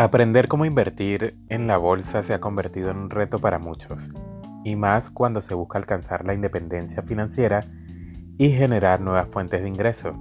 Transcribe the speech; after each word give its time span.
Aprender 0.00 0.48
cómo 0.48 0.64
invertir 0.64 1.36
en 1.50 1.66
la 1.66 1.76
bolsa 1.76 2.22
se 2.22 2.32
ha 2.32 2.40
convertido 2.40 2.90
en 2.90 2.96
un 2.96 3.10
reto 3.10 3.38
para 3.38 3.58
muchos, 3.58 4.10
y 4.64 4.74
más 4.74 5.10
cuando 5.10 5.42
se 5.42 5.52
busca 5.52 5.76
alcanzar 5.76 6.24
la 6.24 6.32
independencia 6.32 7.02
financiera 7.02 7.66
y 8.38 8.48
generar 8.48 9.02
nuevas 9.02 9.28
fuentes 9.28 9.60
de 9.60 9.68
ingreso. 9.68 10.14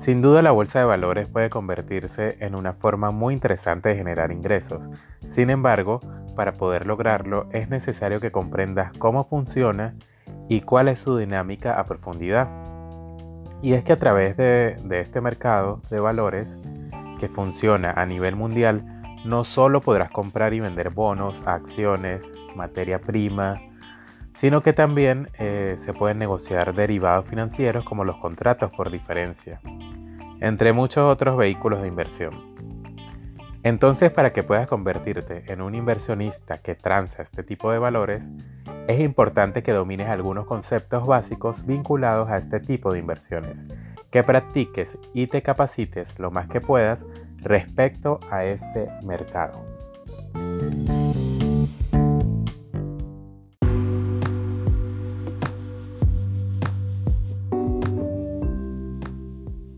Sin 0.00 0.22
duda 0.22 0.42
la 0.42 0.50
bolsa 0.50 0.80
de 0.80 0.86
valores 0.86 1.28
puede 1.28 1.50
convertirse 1.50 2.36
en 2.40 2.56
una 2.56 2.72
forma 2.72 3.12
muy 3.12 3.32
interesante 3.32 3.90
de 3.90 3.94
generar 3.94 4.32
ingresos. 4.32 4.82
Sin 5.28 5.50
embargo, 5.50 6.00
para 6.34 6.54
poder 6.54 6.84
lograrlo 6.84 7.46
es 7.52 7.68
necesario 7.68 8.18
que 8.18 8.32
comprendas 8.32 8.90
cómo 8.98 9.22
funciona 9.22 9.94
y 10.48 10.62
cuál 10.62 10.88
es 10.88 10.98
su 10.98 11.16
dinámica 11.16 11.78
a 11.78 11.84
profundidad. 11.84 12.48
Y 13.62 13.74
es 13.74 13.84
que 13.84 13.92
a 13.92 14.00
través 14.00 14.36
de, 14.36 14.74
de 14.82 15.00
este 15.00 15.20
mercado 15.20 15.80
de 15.90 16.00
valores, 16.00 16.58
que 17.18 17.28
funciona 17.28 17.92
a 17.92 18.06
nivel 18.06 18.36
mundial, 18.36 18.84
no 19.24 19.44
solo 19.44 19.80
podrás 19.80 20.10
comprar 20.10 20.54
y 20.54 20.60
vender 20.60 20.90
bonos, 20.90 21.46
acciones, 21.46 22.32
materia 22.54 23.00
prima, 23.00 23.60
sino 24.36 24.62
que 24.62 24.72
también 24.72 25.28
eh, 25.38 25.76
se 25.80 25.92
pueden 25.92 26.18
negociar 26.18 26.74
derivados 26.74 27.28
financieros 27.28 27.84
como 27.84 28.04
los 28.04 28.16
contratos 28.18 28.70
por 28.70 28.90
diferencia, 28.90 29.60
entre 30.40 30.72
muchos 30.72 31.10
otros 31.10 31.36
vehículos 31.36 31.82
de 31.82 31.88
inversión. 31.88 32.56
Entonces, 33.64 34.12
para 34.12 34.32
que 34.32 34.44
puedas 34.44 34.68
convertirte 34.68 35.52
en 35.52 35.60
un 35.60 35.74
inversionista 35.74 36.58
que 36.58 36.76
transa 36.76 37.22
este 37.22 37.42
tipo 37.42 37.72
de 37.72 37.78
valores, 37.78 38.30
es 38.86 39.00
importante 39.00 39.64
que 39.64 39.72
domines 39.72 40.08
algunos 40.08 40.46
conceptos 40.46 41.06
básicos 41.06 41.66
vinculados 41.66 42.30
a 42.30 42.38
este 42.38 42.60
tipo 42.60 42.92
de 42.92 43.00
inversiones 43.00 43.64
que 44.10 44.22
practiques 44.22 44.98
y 45.12 45.26
te 45.26 45.42
capacites 45.42 46.18
lo 46.18 46.30
más 46.30 46.48
que 46.48 46.60
puedas 46.60 47.04
respecto 47.38 48.20
a 48.30 48.44
este 48.44 48.88
mercado. 49.02 49.64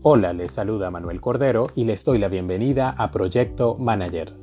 Hola, 0.03 0.33
les 0.33 0.51
saluda 0.51 0.89
Manuel 0.89 1.21
Cordero 1.21 1.67
y 1.75 1.85
les 1.85 2.03
doy 2.03 2.17
la 2.17 2.27
bienvenida 2.27 2.89
a 2.97 3.11
Proyecto 3.11 3.77
Manager 3.77 4.40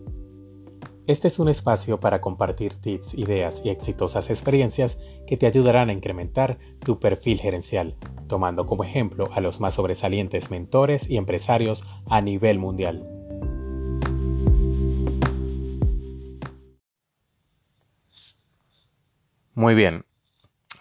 este 1.08 1.28
es 1.28 1.38
un 1.38 1.48
espacio 1.48 1.98
para 2.00 2.20
compartir 2.20 2.74
tips, 2.74 3.14
ideas 3.14 3.62
y 3.64 3.70
exitosas 3.70 4.28
experiencias 4.28 4.98
que 5.26 5.38
te 5.38 5.46
ayudarán 5.46 5.88
a 5.88 5.94
incrementar 5.94 6.58
tu 6.80 7.00
perfil 7.00 7.40
gerencial, 7.40 7.96
tomando 8.28 8.66
como 8.66 8.84
ejemplo 8.84 9.30
a 9.32 9.40
los 9.40 9.58
más 9.58 9.72
sobresalientes 9.72 10.50
mentores 10.50 11.08
y 11.08 11.16
empresarios 11.16 11.82
a 12.10 12.20
nivel 12.20 12.58
mundial. 12.58 13.08
Muy 19.54 19.74
bien, 19.74 20.04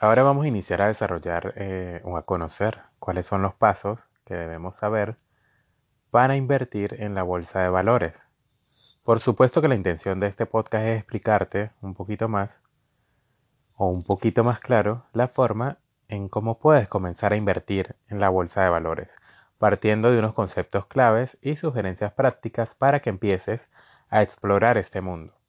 ahora 0.01 0.23
vamos 0.23 0.43
a 0.43 0.49
iniciar 0.49 0.81
a 0.81 0.87
desarrollar 0.87 1.53
eh, 1.55 2.01
o 2.03 2.17
a 2.17 2.25
conocer 2.25 2.81
cuáles 2.99 3.25
son 3.25 3.41
los 3.43 3.53
pasos 3.53 4.01
que 4.25 4.35
debemos 4.35 4.75
saber 4.75 5.15
para 6.11 6.35
invertir 6.35 6.97
en 6.99 7.15
la 7.15 7.23
bolsa 7.23 7.61
de 7.61 7.69
valores. 7.69 8.26
Por 9.07 9.21
supuesto 9.21 9.61
que 9.61 9.69
la 9.69 9.75
intención 9.75 10.19
de 10.19 10.27
este 10.27 10.45
podcast 10.45 10.83
es 10.83 10.97
explicarte 10.97 11.71
un 11.79 11.93
poquito 11.93 12.27
más 12.27 12.59
o 13.73 13.87
un 13.87 14.01
poquito 14.01 14.43
más 14.43 14.59
claro 14.59 15.05
la 15.13 15.29
forma 15.29 15.77
en 16.09 16.27
cómo 16.27 16.59
puedes 16.59 16.89
comenzar 16.89 17.31
a 17.31 17.37
invertir 17.37 17.95
en 18.09 18.19
la 18.19 18.27
bolsa 18.27 18.63
de 18.63 18.69
valores, 18.69 19.15
partiendo 19.59 20.11
de 20.11 20.19
unos 20.19 20.33
conceptos 20.33 20.87
claves 20.87 21.37
y 21.41 21.55
sugerencias 21.55 22.11
prácticas 22.11 22.75
para 22.75 22.99
que 22.99 23.09
empieces 23.09 23.69
a 24.09 24.23
explorar 24.23 24.77
este 24.77 24.99
mundo. 24.99 25.39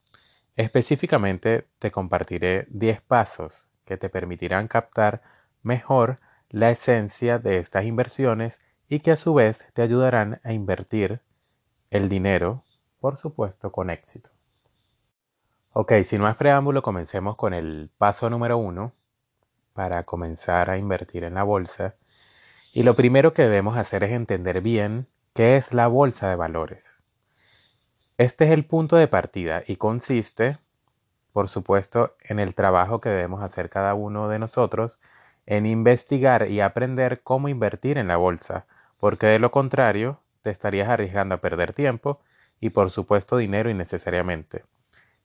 Específicamente 0.55 1.67
te 1.81 1.91
compartiré 1.91 2.69
10 2.71 3.01
pasos 3.01 3.69
que 3.85 3.97
te 3.97 4.09
permitirán 4.09 4.69
captar 4.69 5.21
mejor 5.65 6.15
la 6.49 6.71
esencia 6.71 7.41
de 7.41 7.59
estas 7.59 7.87
inversiones 7.87 8.61
y 8.89 9.01
que 9.01 9.11
a 9.11 9.17
su 9.17 9.35
vez 9.35 9.67
te 9.73 9.83
ayudarán 9.83 10.41
a 10.45 10.53
invertir 10.53 11.23
el 11.91 12.09
dinero 12.09 12.63
por 13.01 13.17
supuesto 13.17 13.73
con 13.73 13.91
éxito. 13.91 14.31
Ok, 15.73 15.93
sin 16.05 16.21
más 16.21 16.37
preámbulo, 16.37 16.83
comencemos 16.83 17.37
con 17.37 17.55
el 17.55 17.91
paso 17.99 18.31
número 18.31 18.59
uno 18.59 18.93
para 19.73 20.05
comenzar 20.05 20.71
a 20.71 20.79
invertir 20.79 21.25
en 21.25 21.35
la 21.35 21.45
bolsa. 21.45 21.95
Y 22.73 22.83
lo 22.83 22.95
primero 22.95 23.33
que 23.33 23.43
debemos 23.43 23.77
hacer 23.77 24.03
es 24.03 24.11
entender 24.11 24.61
bien 24.61 25.07
qué 25.35 25.57
es 25.57 25.73
la 25.73 25.87
bolsa 25.87 26.29
de 26.29 26.37
valores. 26.37 26.99
Este 28.17 28.47
es 28.47 28.51
el 28.51 28.65
punto 28.65 28.97
de 28.97 29.07
partida 29.07 29.63
y 29.67 29.77
consiste, 29.77 30.59
por 31.33 31.49
supuesto, 31.49 32.17
en 32.25 32.41
el 32.41 32.57
trabajo 32.57 33.01
que 33.01 33.11
debemos 33.11 33.43
hacer 33.43 33.71
cada 33.71 33.95
uno 33.95 34.29
de 34.29 34.41
nosotros 34.41 34.99
en 35.47 35.65
investigar 35.65 36.51
y 36.51 36.61
aprender 36.61 37.23
cómo 37.23 37.49
invertir 37.49 37.99
en 37.99 38.09
la 38.09 38.17
bolsa, 38.17 38.67
porque 38.99 39.29
de 39.29 39.39
lo 39.39 39.53
contrario 39.53 40.19
te 40.43 40.51
estarías 40.51 40.89
arriesgando 40.89 41.37
a 41.37 41.41
perder 41.41 41.73
tiempo 41.73 42.21
y 42.61 42.71
por 42.71 42.91
supuesto 42.91 43.37
dinero 43.37 43.71
innecesariamente. 43.71 44.65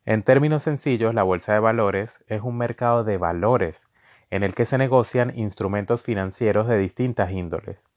En 0.05 0.23
términos 0.23 0.63
sencillos, 0.63 1.13
la 1.13 1.23
bolsa 1.23 1.53
de 1.53 1.59
valores 1.59 2.23
es 2.27 2.41
un 2.41 2.57
mercado 2.57 3.03
de 3.03 3.17
valores 3.17 3.88
en 4.29 4.44
el 4.44 4.53
que 4.53 4.66
se 4.66 4.77
negocian 4.77 5.38
instrumentos 5.38 6.03
financieros 6.03 6.67
de 6.67 6.77
distintas 6.77 7.31
índoles. 7.31 7.89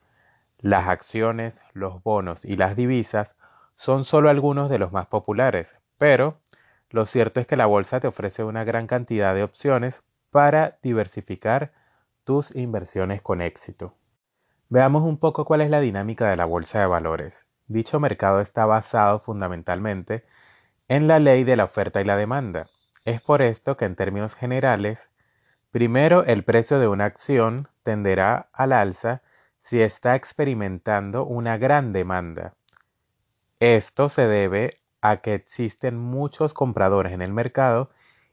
Las 0.58 0.88
acciones, 0.88 1.62
los 1.72 2.02
bonos 2.02 2.44
y 2.44 2.56
las 2.56 2.76
divisas 2.76 3.36
son 3.76 4.04
solo 4.04 4.30
algunos 4.30 4.70
de 4.70 4.78
los 4.78 4.92
más 4.92 5.06
populares, 5.06 5.76
pero 5.98 6.41
lo 6.91 7.06
cierto 7.06 7.41
es 7.41 7.47
que 7.47 7.56
la 7.56 7.66
bolsa 7.66 8.00
te 8.00 8.06
ofrece 8.06 8.44
una 8.44 8.64
gran 8.64 8.86
cantidad 8.86 9.34
de 9.34 9.42
opciones 9.42 10.03
para 10.30 10.78
diversificar 10.82 11.72
tus 12.24 12.54
inversiones 12.54 13.22
con 13.22 13.41
éxito. 13.41 13.94
Veamos 14.68 15.03
un 15.03 15.18
poco 15.18 15.44
cuál 15.44 15.60
es 15.60 15.70
la 15.70 15.80
dinámica 15.80 16.28
de 16.28 16.36
la 16.36 16.44
bolsa 16.44 16.80
de 16.80 16.86
valores. 16.86 17.46
Dicho 17.69 17.99
mercado 17.99 18.41
está 18.41 18.65
basado 18.65 19.19
fundamentalmente 19.19 20.25
en 20.88 21.09
la 21.09 21.19
ley 21.19 21.44
de 21.44 21.56
la 21.56 21.65
oferta 21.65 22.00
y 22.00 22.04
la 22.04 22.16
demanda. 22.16 22.69
Es 23.04 23.21
por 23.21 23.43
esto 23.43 23.77
que 23.77 23.84
en 23.84 23.97
términos 23.97 24.34
generales, 24.34 25.09
primero 25.71 26.25
el 26.25 26.44
precio 26.44 26.78
de 26.78 26.88
una 26.88 27.06
acción 27.06 27.69
tenderá 27.82 28.49
al 28.53 28.72
alza 28.72 29.22
si 29.62 29.81
está 29.81 30.15
experimentando 30.15 31.25
una 31.25 31.59
gran 31.59 31.93
demanda. 31.93 32.54
Esto 33.59 34.09
se 34.09 34.28
debe 34.28 34.71
a 35.00 35.19
que 35.19 35.34
existen 35.34 35.97
muchos 35.97 36.54
compradores 36.54 37.12
en 37.12 37.22
el 37.22 37.33
mercado 37.33 37.91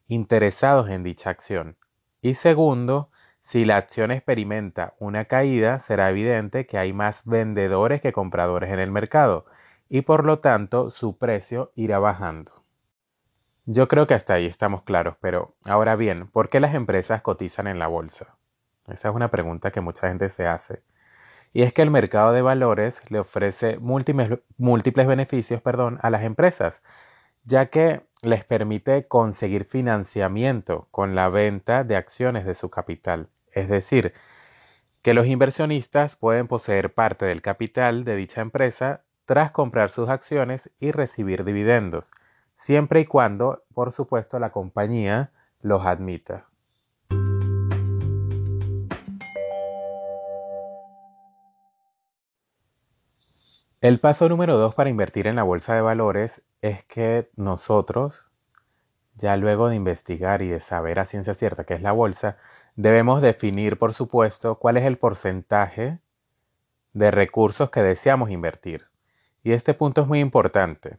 interesados 0.07 0.89
en 0.89 1.03
dicha 1.03 1.31
acción. 1.31 1.77
Y 2.21 2.35
segundo, 2.35 3.09
si 3.43 3.65
la 3.65 3.77
acción 3.77 4.11
experimenta 4.11 4.95
una 4.99 5.25
caída, 5.25 5.79
será 5.79 6.09
evidente 6.09 6.65
que 6.65 6.77
hay 6.77 6.93
más 6.93 7.23
vendedores 7.25 8.01
que 8.01 8.13
compradores 8.13 8.71
en 8.71 8.79
el 8.79 8.91
mercado 8.91 9.45
y 9.89 10.01
por 10.01 10.25
lo 10.25 10.39
tanto 10.39 10.89
su 10.89 11.17
precio 11.17 11.71
irá 11.75 11.99
bajando. 11.99 12.63
Yo 13.65 13.87
creo 13.87 14.07
que 14.07 14.13
hasta 14.13 14.33
ahí 14.33 14.45
estamos 14.45 14.83
claros, 14.83 15.15
pero 15.21 15.55
ahora 15.65 15.95
bien, 15.95 16.27
¿por 16.27 16.49
qué 16.49 16.59
las 16.59 16.73
empresas 16.73 17.21
cotizan 17.21 17.67
en 17.67 17.79
la 17.79 17.87
bolsa? 17.87 18.35
Esa 18.87 19.09
es 19.09 19.15
una 19.15 19.29
pregunta 19.29 19.71
que 19.71 19.81
mucha 19.81 20.09
gente 20.09 20.29
se 20.29 20.47
hace. 20.47 20.83
Y 21.53 21.61
es 21.61 21.73
que 21.73 21.83
el 21.83 21.91
mercado 21.91 22.33
de 22.33 22.41
valores 22.41 22.99
le 23.11 23.19
ofrece 23.19 23.77
múltiples, 23.77 24.39
múltiples 24.57 25.05
beneficios 25.05 25.61
perdón, 25.61 25.99
a 26.01 26.09
las 26.09 26.23
empresas, 26.23 26.81
ya 27.45 27.67
que 27.67 28.01
les 28.23 28.43
permite 28.45 29.07
conseguir 29.07 29.65
financiamiento 29.65 30.87
con 30.91 31.13
la 31.13 31.29
venta 31.29 31.83
de 31.83 31.95
acciones 31.95 32.45
de 32.45 32.55
su 32.55 32.69
capital. 32.69 33.29
Es 33.53 33.69
decir, 33.69 34.13
que 35.01 35.13
los 35.13 35.27
inversionistas 35.27 36.15
pueden 36.15 36.47
poseer 36.47 36.93
parte 36.93 37.25
del 37.25 37.41
capital 37.41 38.03
de 38.03 38.15
dicha 38.15 38.41
empresa 38.41 39.03
tras 39.25 39.51
comprar 39.51 39.89
sus 39.89 40.09
acciones 40.09 40.71
y 40.79 40.91
recibir 40.91 41.43
dividendos, 41.43 42.11
siempre 42.57 43.01
y 43.01 43.05
cuando, 43.05 43.63
por 43.73 43.91
supuesto, 43.91 44.39
la 44.39 44.51
compañía 44.51 45.31
los 45.61 45.85
admita. 45.85 46.47
El 53.81 53.99
paso 53.99 54.29
número 54.29 54.57
dos 54.57 54.73
para 54.75 54.89
invertir 54.89 55.27
en 55.27 55.35
la 55.35 55.43
bolsa 55.43 55.75
de 55.75 55.81
valores 55.81 56.41
es 56.61 56.85
que 56.85 57.29
nosotros, 57.35 58.31
ya 59.15 59.35
luego 59.35 59.67
de 59.67 59.75
investigar 59.75 60.41
y 60.41 60.47
de 60.47 60.61
saber 60.61 60.99
a 60.99 61.05
ciencia 61.05 61.35
cierta 61.35 61.65
qué 61.65 61.73
es 61.73 61.81
la 61.81 61.91
bolsa, 61.91 62.37
debemos 62.75 63.21
definir, 63.21 63.77
por 63.77 63.93
supuesto, 63.93 64.55
cuál 64.55 64.77
es 64.77 64.85
el 64.85 64.97
porcentaje 64.97 65.99
de 66.93 67.11
recursos 67.11 67.69
que 67.69 67.81
deseamos 67.81 68.29
invertir. 68.29 68.87
Y 69.43 69.51
este 69.51 69.73
punto 69.73 70.01
es 70.01 70.07
muy 70.07 70.19
importante. 70.19 70.97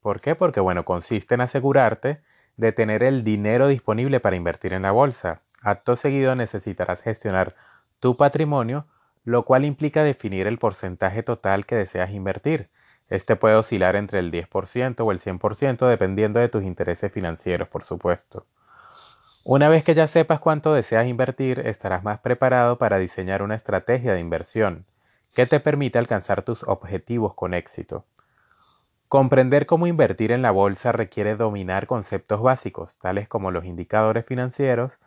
¿Por 0.00 0.20
qué? 0.20 0.34
Porque, 0.34 0.60
bueno, 0.60 0.84
consiste 0.84 1.34
en 1.34 1.40
asegurarte 1.40 2.20
de 2.56 2.72
tener 2.72 3.02
el 3.02 3.24
dinero 3.24 3.68
disponible 3.68 4.20
para 4.20 4.36
invertir 4.36 4.72
en 4.72 4.82
la 4.82 4.92
bolsa. 4.92 5.42
Acto 5.62 5.96
seguido 5.96 6.34
necesitarás 6.34 7.00
gestionar 7.00 7.54
tu 8.00 8.16
patrimonio, 8.16 8.86
lo 9.24 9.44
cual 9.44 9.64
implica 9.64 10.02
definir 10.02 10.46
el 10.46 10.58
porcentaje 10.58 11.22
total 11.22 11.64
que 11.64 11.76
deseas 11.76 12.10
invertir. 12.10 12.68
Este 13.08 13.36
puede 13.36 13.54
oscilar 13.54 13.96
entre 13.96 14.18
el 14.18 14.30
10% 14.30 15.00
o 15.00 15.12
el 15.12 15.20
100% 15.20 15.88
dependiendo 15.88 16.40
de 16.40 16.48
tus 16.48 16.64
intereses 16.64 17.12
financieros, 17.12 17.68
por 17.68 17.84
supuesto. 17.84 18.46
Una 19.46 19.68
vez 19.68 19.84
que 19.84 19.94
ya 19.94 20.08
sepas 20.08 20.40
cuánto 20.40 20.72
deseas 20.72 21.06
invertir, 21.06 21.58
estarás 21.66 22.02
más 22.02 22.18
preparado 22.20 22.78
para 22.78 22.98
diseñar 22.98 23.42
una 23.42 23.54
estrategia 23.54 24.14
de 24.14 24.20
inversión 24.20 24.86
que 25.34 25.44
te 25.44 25.60
permita 25.60 25.98
alcanzar 25.98 26.40
tus 26.44 26.62
objetivos 26.62 27.34
con 27.34 27.52
éxito. 27.52 28.06
Comprender 29.06 29.66
cómo 29.66 29.86
invertir 29.86 30.32
en 30.32 30.40
la 30.40 30.50
bolsa 30.50 30.92
requiere 30.92 31.36
dominar 31.36 31.86
conceptos 31.86 32.40
básicos, 32.40 32.98
tales 32.98 33.28
como 33.28 33.50
los 33.50 33.66
indicadores 33.66 34.24
financieros, 34.24 34.98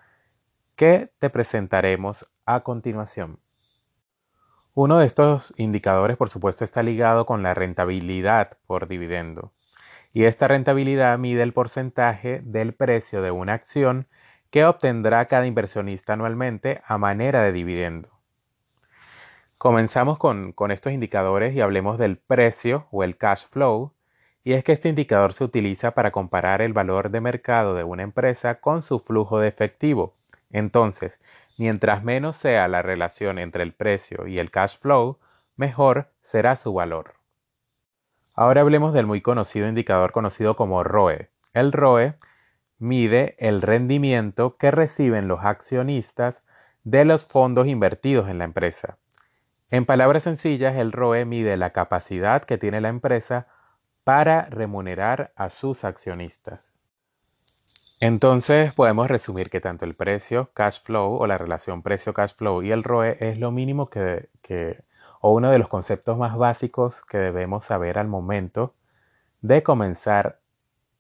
que 0.76 1.12
te 1.18 1.32
presentaremos 1.32 2.32
a 2.46 2.60
continuación. 2.60 3.40
Uno 4.76 5.00
de 5.00 5.08
estos 5.08 5.52
indicadores, 5.58 6.16
por 6.16 6.30
supuesto, 6.30 6.64
está 6.64 6.84
ligado 6.84 7.26
con 7.26 7.42
la 7.42 7.56
rentabilidad 7.56 8.60
por 8.68 8.88
dividendo. 8.88 9.52
Y 10.14 10.26
esta 10.26 10.48
rentabilidad 10.48 11.18
mide 11.18 11.42
el 11.42 11.54
porcentaje 11.54 12.42
del 12.44 12.74
precio 12.74 13.24
de 13.24 13.32
una 13.32 13.54
acción 13.54 14.08
que 14.50 14.66
obtendrá 14.66 15.26
cada 15.26 15.46
inversionista 15.46 16.14
anualmente 16.14 16.82
a 16.86 16.98
manera 16.98 17.42
de 17.44 17.52
dividendo. 17.52 18.10
Comenzamos 19.58 20.20
con, 20.20 20.54
estos 20.70 20.94
indicadores 20.94 21.56
y 21.56 21.62
hablemos 21.62 21.98
del 21.98 22.18
precio 22.18 22.88
o 22.92 23.04
el 23.04 23.18
cash 23.18 23.46
flow, 23.50 23.94
y 24.44 24.54
es 24.54 24.64
que 24.64 24.72
este 24.72 24.88
indicador 24.88 25.34
se 25.34 25.44
utiliza 25.44 25.92
para 25.92 26.12
comparar 26.12 26.62
el 26.62 26.74
valor 26.74 27.10
de 27.10 27.22
mercado 27.22 27.74
de 27.74 27.84
una 27.84 28.04
empresa 28.04 28.62
con 28.62 28.84
su 28.84 29.00
flujo 29.00 29.40
de 29.40 29.48
efectivo. 29.48 30.16
Entonces, 30.52 31.20
mientras 31.58 32.04
menos 32.04 32.36
sea 32.38 32.68
la 32.68 32.82
relación 32.82 33.40
entre 33.40 33.64
el 33.64 33.74
precio 33.74 34.28
y 34.28 34.40
el 34.40 34.52
cash 34.52 34.78
flow, 34.78 35.18
mejor 35.56 36.12
será 36.22 36.56
su 36.56 36.72
valor. 36.74 37.16
Ahora 38.36 38.62
hablemos 38.62 38.94
del 38.94 39.08
muy 39.08 39.22
conocido 39.22 39.68
indicador 39.68 40.12
conocido 40.12 40.56
como 40.56 40.84
ROE. 40.84 41.32
El 41.54 41.74
ROE 41.74 42.14
mide 42.80 43.36
el 43.40 43.62
rendimiento 43.62 44.58
que 44.58 44.72
reciben 44.72 45.28
los 45.28 45.44
accionistas 45.44 46.44
de 46.84 47.06
los 47.06 47.26
fondos 47.26 47.68
invertidos 47.68 48.30
en 48.30 48.38
la 48.38 48.46
empresa. 48.46 48.98
En 49.70 49.86
palabras 49.86 50.24
sencillas, 50.24 50.76
el 50.78 50.92
ROE 50.92 51.26
mide 51.26 51.58
la 51.58 51.72
capacidad 51.72 52.44
que 52.44 52.58
tiene 52.58 52.80
la 52.80 52.90
empresa 52.90 53.48
para 54.04 54.46
remunerar 54.46 55.34
a 55.36 55.50
sus 55.50 55.84
accionistas. 55.84 56.72
Entonces 58.00 58.74
podemos 58.74 59.10
resumir 59.10 59.50
que 59.50 59.60
tanto 59.60 59.84
el 59.84 59.96
precio 59.96 60.52
cash 60.54 60.82
flow 60.84 61.16
o 61.16 61.28
la 61.28 61.38
relación 61.38 61.82
precio-cash 61.82 62.36
flow 62.36 62.62
y 62.62 62.72
el 62.72 62.84
ROE 62.84 63.18
es 63.20 63.40
lo 63.40 63.52
mínimo 63.52 63.90
que, 63.90 64.30
que, 64.42 64.84
o 65.20 65.34
uno 65.34 65.50
de 65.50 65.58
los 65.58 65.68
conceptos 65.68 66.18
más 66.18 66.38
básicos 66.38 67.02
que 67.02 67.18
debemos 67.18 67.66
saber 67.66 67.98
al 67.98 68.08
momento 68.08 68.76
de 69.42 69.64
comenzar 69.64 70.40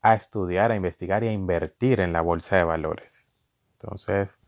a 0.02 0.16
estudiar, 0.16 0.72
a 0.72 0.76
investigar 0.76 1.24
y 1.24 1.28
a 1.28 1.32
invertir 1.32 2.00
en 2.00 2.14
la 2.14 2.22
bolsa 2.22 2.58
de 2.58 2.64
valores. 2.64 3.32
Entonces, 3.74 4.40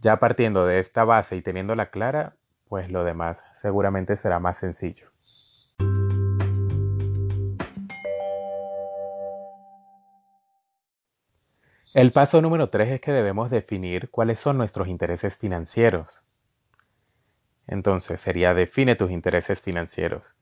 ya 0.00 0.18
partiendo 0.18 0.66
de 0.66 0.80
esta 0.80 1.04
base 1.04 1.36
y 1.36 1.42
teniéndola 1.42 1.90
clara, 1.90 2.36
pues 2.68 2.90
lo 2.90 3.04
demás 3.04 3.44
seguramente 3.54 4.16
será 4.16 4.38
más 4.38 4.58
sencillo. 4.58 5.10
El 11.94 12.12
paso 12.12 12.42
número 12.42 12.68
3 12.68 12.90
es 12.90 13.00
que 13.00 13.12
debemos 13.12 13.50
definir 13.50 14.10
cuáles 14.10 14.38
son 14.38 14.58
nuestros 14.58 14.88
intereses 14.88 15.38
financieros. 15.38 16.22
Entonces 17.66 18.20
sería 18.20 18.54
define 18.54 18.94
tus 18.94 19.10
intereses 19.10 19.60
financieros. 19.60 20.36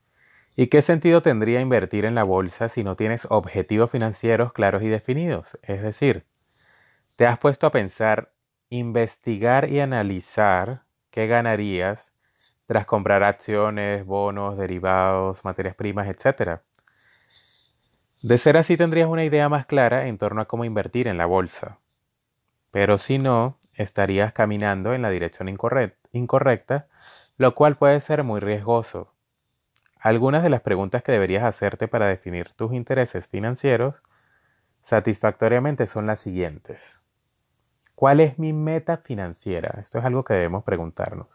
¿Y 0.58 0.68
qué 0.68 0.80
sentido 0.80 1.20
tendría 1.20 1.60
invertir 1.60 2.06
en 2.06 2.14
la 2.14 2.24
bolsa 2.24 2.70
si 2.70 2.82
no 2.82 2.96
tienes 2.96 3.26
objetivos 3.28 3.90
financieros 3.90 4.54
claros 4.54 4.82
y 4.82 4.88
definidos? 4.88 5.58
Es 5.62 5.82
decir, 5.82 6.24
te 7.14 7.26
has 7.26 7.38
puesto 7.38 7.66
a 7.66 7.70
pensar, 7.70 8.32
investigar 8.70 9.70
y 9.70 9.80
analizar 9.80 10.84
qué 11.10 11.26
ganarías 11.26 12.14
tras 12.64 12.86
comprar 12.86 13.22
acciones, 13.22 14.06
bonos, 14.06 14.56
derivados, 14.56 15.44
materias 15.44 15.74
primas, 15.74 16.08
etc. 16.08 16.62
De 18.22 18.38
ser 18.38 18.56
así 18.56 18.78
tendrías 18.78 19.08
una 19.08 19.24
idea 19.24 19.50
más 19.50 19.66
clara 19.66 20.08
en 20.08 20.16
torno 20.16 20.40
a 20.40 20.48
cómo 20.48 20.64
invertir 20.64 21.06
en 21.06 21.18
la 21.18 21.26
bolsa. 21.26 21.80
Pero 22.70 22.96
si 22.96 23.18
no, 23.18 23.58
estarías 23.74 24.32
caminando 24.32 24.94
en 24.94 25.02
la 25.02 25.10
dirección 25.10 25.50
incorrecta, 25.50 26.88
lo 27.36 27.54
cual 27.54 27.76
puede 27.76 28.00
ser 28.00 28.24
muy 28.24 28.40
riesgoso 28.40 29.15
algunas 30.06 30.44
de 30.44 30.50
las 30.50 30.60
preguntas 30.60 31.02
que 31.02 31.10
deberías 31.10 31.42
hacerte 31.42 31.88
para 31.88 32.06
definir 32.06 32.50
tus 32.50 32.72
intereses 32.72 33.26
financieros 33.26 34.04
satisfactoriamente 34.80 35.88
son 35.88 36.06
las 36.06 36.20
siguientes. 36.20 37.00
¿Cuál 37.96 38.20
es 38.20 38.38
mi 38.38 38.52
meta 38.52 38.98
financiera? 38.98 39.80
Esto 39.82 39.98
es 39.98 40.04
algo 40.04 40.22
que 40.22 40.34
debemos 40.34 40.62
preguntarnos. 40.62 41.26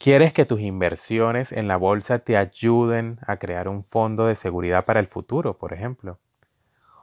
¿Quieres 0.00 0.32
que 0.32 0.46
tus 0.46 0.60
inversiones 0.62 1.52
en 1.52 1.68
la 1.68 1.76
bolsa 1.76 2.18
te 2.18 2.36
ayuden 2.36 3.20
a 3.24 3.36
crear 3.36 3.68
un 3.68 3.84
fondo 3.84 4.26
de 4.26 4.34
seguridad 4.34 4.84
para 4.84 4.98
el 4.98 5.06
futuro, 5.06 5.58
por 5.58 5.72
ejemplo? 5.72 6.18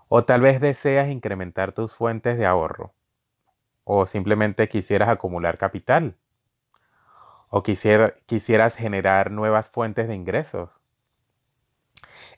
O 0.09 0.25
tal 0.25 0.41
vez 0.41 0.59
deseas 0.59 1.07
incrementar 1.07 1.71
tus 1.71 1.95
fuentes 1.95 2.37
de 2.37 2.45
ahorro. 2.45 2.93
O 3.85 4.05
simplemente 4.05 4.67
quisieras 4.67 5.07
acumular 5.07 5.57
capital 5.57 6.17
o 7.49 7.63
quisieras 7.63 8.75
generar 8.75 9.31
nuevas 9.31 9.69
fuentes 9.69 10.07
de 10.07 10.15
ingresos. 10.15 10.69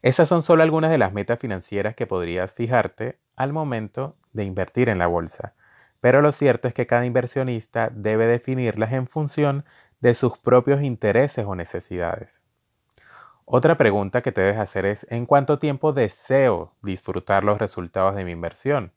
Esas 0.01 0.27
son 0.27 0.41
solo 0.41 0.63
algunas 0.63 0.89
de 0.89 0.97
las 0.97 1.13
metas 1.13 1.39
financieras 1.39 1.95
que 1.95 2.07
podrías 2.07 2.53
fijarte 2.53 3.19
al 3.35 3.53
momento 3.53 4.15
de 4.33 4.45
invertir 4.45 4.89
en 4.89 4.97
la 4.97 5.07
bolsa, 5.07 5.53
pero 5.99 6.21
lo 6.21 6.31
cierto 6.31 6.67
es 6.67 6.73
que 6.73 6.87
cada 6.87 7.05
inversionista 7.05 7.89
debe 7.93 8.25
definirlas 8.25 8.93
en 8.93 9.07
función 9.07 9.65
de 9.99 10.13
sus 10.13 10.37
propios 10.37 10.81
intereses 10.81 11.45
o 11.45 11.55
necesidades. 11.55 12.41
Otra 13.45 13.77
pregunta 13.77 14.21
que 14.21 14.31
te 14.31 14.41
debes 14.41 14.59
hacer 14.59 14.85
es 14.85 15.05
¿en 15.09 15.25
cuánto 15.25 15.59
tiempo 15.59 15.93
deseo 15.93 16.73
disfrutar 16.81 17.43
los 17.43 17.59
resultados 17.59 18.15
de 18.15 18.23
mi 18.23 18.31
inversión? 18.31 18.93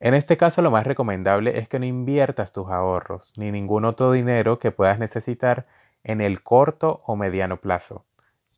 En 0.00 0.14
este 0.14 0.38
caso 0.38 0.62
lo 0.62 0.70
más 0.70 0.86
recomendable 0.86 1.58
es 1.58 1.68
que 1.68 1.78
no 1.78 1.84
inviertas 1.84 2.52
tus 2.52 2.68
ahorros 2.70 3.34
ni 3.36 3.52
ningún 3.52 3.84
otro 3.84 4.12
dinero 4.12 4.58
que 4.58 4.72
puedas 4.72 4.98
necesitar 4.98 5.66
en 6.02 6.22
el 6.22 6.42
corto 6.42 7.02
o 7.04 7.16
mediano 7.16 7.58
plazo. 7.58 8.06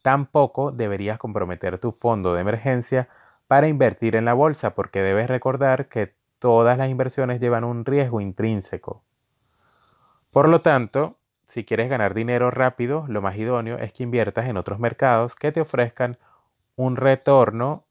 Tampoco 0.03 0.71
deberías 0.71 1.19
comprometer 1.19 1.79
tu 1.79 1.91
fondo 1.91 2.33
de 2.33 2.43
emergencia 2.43 3.09
para 3.49 3.67
invertir 3.67 4.15
en 4.15 4.25
la 4.25 4.35
bolsa 4.35 4.77
porque 4.77 5.03
debes 5.03 5.29
recordar 5.29 5.89
que 5.89 6.15
todas 6.39 6.79
las 6.79 6.89
inversiones 6.89 7.41
llevan 7.41 7.65
un 7.65 7.85
riesgo 7.85 8.21
intrínseco. 8.21 9.03
Por 10.31 10.49
lo 10.49 10.61
tanto, 10.61 11.19
si 11.45 11.65
quieres 11.65 11.91
ganar 11.91 12.15
dinero 12.15 12.53
rápido, 12.53 13.05
lo 13.09 13.21
más 13.21 13.37
idóneo 13.37 13.79
es 13.79 13.93
que 13.93 14.05
inviertas 14.05 14.47
en 14.47 14.57
otros 14.57 14.79
mercados 14.79 15.35
que 15.35 15.51
te 15.51 15.61
ofrezcan 15.61 16.19
un 16.77 16.97
retorno 16.97 17.85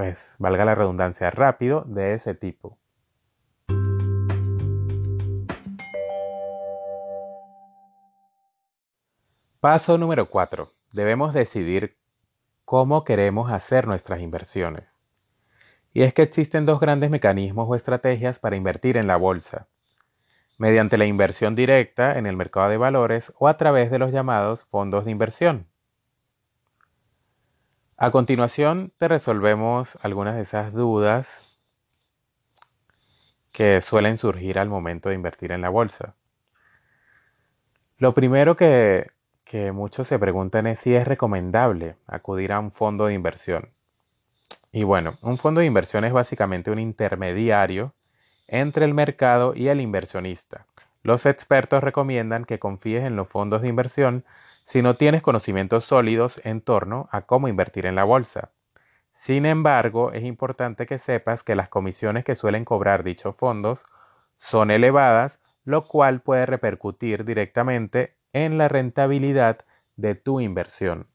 pues 0.00 0.34
valga 0.38 0.64
la 0.64 0.74
redundancia, 0.74 1.30
rápido 1.30 1.84
de 1.86 2.14
ese 2.14 2.34
tipo. 2.34 2.78
Paso 9.60 9.98
número 9.98 10.30
4. 10.30 10.72
Debemos 10.92 11.34
decidir 11.34 11.98
cómo 12.64 13.04
queremos 13.04 13.52
hacer 13.52 13.86
nuestras 13.86 14.20
inversiones. 14.20 15.02
Y 15.92 16.00
es 16.00 16.14
que 16.14 16.22
existen 16.22 16.64
dos 16.64 16.80
grandes 16.80 17.10
mecanismos 17.10 17.68
o 17.68 17.74
estrategias 17.74 18.38
para 18.38 18.56
invertir 18.56 18.96
en 18.96 19.06
la 19.06 19.18
bolsa. 19.18 19.68
Mediante 20.56 20.96
la 20.96 21.04
inversión 21.04 21.54
directa 21.54 22.18
en 22.18 22.24
el 22.24 22.38
mercado 22.38 22.70
de 22.70 22.78
valores 22.78 23.34
o 23.38 23.48
a 23.48 23.58
través 23.58 23.90
de 23.90 23.98
los 23.98 24.12
llamados 24.12 24.64
fondos 24.64 25.04
de 25.04 25.10
inversión. 25.10 25.69
A 28.02 28.10
continuación 28.10 28.94
te 28.96 29.08
resolvemos 29.08 29.98
algunas 30.00 30.34
de 30.34 30.40
esas 30.40 30.72
dudas 30.72 31.60
que 33.52 33.82
suelen 33.82 34.16
surgir 34.16 34.58
al 34.58 34.70
momento 34.70 35.10
de 35.10 35.16
invertir 35.16 35.52
en 35.52 35.60
la 35.60 35.68
bolsa. 35.68 36.14
Lo 37.98 38.14
primero 38.14 38.56
que, 38.56 39.10
muchos 39.74 40.06
se 40.06 40.18
preguntan 40.18 40.66
es 40.66 40.78
si 40.78 40.94
es 40.94 41.06
recomendable 41.06 41.96
acudir 42.06 42.54
a 42.54 42.58
un 42.58 42.72
fondo 42.72 43.04
de 43.04 43.12
inversión. 43.12 43.68
Y 44.72 44.84
bueno, 44.84 45.18
un 45.20 45.36
fondo 45.36 45.60
de 45.60 45.66
inversión 45.66 46.06
es 46.06 46.14
básicamente 46.14 46.70
un 46.70 46.78
intermediario 46.78 47.92
entre 48.48 48.86
el 48.86 48.94
mercado 48.94 49.52
y 49.54 49.68
el 49.68 49.78
inversionista. 49.78 50.64
Los 51.02 51.26
expertos 51.26 51.84
recomiendan 51.84 52.46
que 52.46 52.58
confíes 52.58 53.04
en 53.04 53.16
los 53.16 53.28
fondos 53.28 53.60
de 53.60 53.68
inversión 53.68 54.24
si 54.70 54.82
no 54.82 54.94
tienes 54.94 55.20
conocimientos 55.20 55.84
sólidos 55.84 56.40
en 56.44 56.60
torno 56.60 57.08
a 57.10 57.22
cómo 57.22 57.48
invertir 57.48 57.86
en 57.86 57.96
la 57.96 58.04
bolsa. 58.04 58.52
Sin 59.12 59.44
embargo, 59.44 60.12
es 60.12 60.22
importante 60.22 60.86
que 60.86 61.00
sepas 61.00 61.42
que 61.42 61.56
las 61.56 61.68
comisiones 61.68 62.24
que 62.24 62.36
suelen 62.36 62.64
cobrar 62.64 63.02
dichos 63.02 63.34
fondos 63.34 63.80
son 64.38 64.70
elevadas, 64.70 65.40
lo 65.64 65.88
cual 65.88 66.20
puede 66.20 66.46
repercutir 66.46 67.24
directamente 67.24 68.14
en 68.32 68.58
la 68.58 68.68
rentabilidad 68.68 69.64
de 69.96 70.14
tu 70.14 70.38
inversión. 70.40 71.08